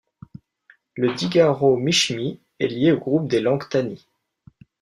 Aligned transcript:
Le 0.95 1.13
digaro-mishmi 1.13 2.39
est 2.57 2.65
lié 2.67 2.91
au 2.91 2.97
groupe 2.97 3.27
des 3.29 3.39
langues 3.39 3.69
tani. 3.69 4.07